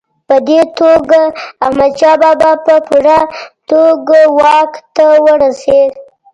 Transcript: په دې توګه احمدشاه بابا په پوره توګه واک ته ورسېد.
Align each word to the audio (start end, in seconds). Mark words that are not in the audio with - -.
په 0.27 0.35
دې 0.47 0.61
توګه 0.79 1.21
احمدشاه 1.65 2.17
بابا 2.21 2.51
په 2.65 2.75
پوره 2.87 3.19
توګه 3.69 4.19
واک 4.37 4.73
ته 4.95 5.05
ورسېد. 5.25 5.91